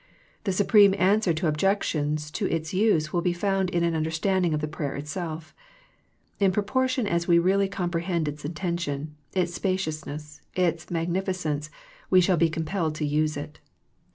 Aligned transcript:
The 0.45 0.51
supreme 0.51 0.95
answer 0.97 1.31
to 1.31 1.47
objec 1.47 1.83
tions 1.83 2.31
to 2.31 2.47
its 2.47 2.73
use 2.73 3.13
will 3.13 3.21
be 3.21 3.33
found 3.33 3.69
in 3.69 3.83
an 3.83 3.93
understanding 3.93 4.51
of 4.51 4.59
the 4.59 4.67
prayer 4.67 4.95
itself. 4.95 5.53
In 6.39 6.51
proportion 6.51 7.05
as 7.05 7.27
we 7.27 7.37
really 7.37 7.67
comprehend 7.69 8.27
its 8.27 8.43
intention, 8.43 9.15
its 9.33 9.53
spaciousness, 9.53 10.41
its 10.55 10.89
magnificence 10.89 11.69
we 12.09 12.19
shall 12.19 12.35
be 12.37 12.49
compelled 12.49 12.95
to 12.95 13.05
use 13.05 13.37
it. 13.37 13.59